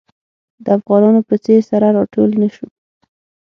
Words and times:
د 0.63 0.65
افغانانو 0.79 1.21
په 1.29 1.35
څېر 1.43 1.61
سره 1.71 1.87
راټول 1.97 2.29
نه 2.41 2.47
شو. 2.55 2.67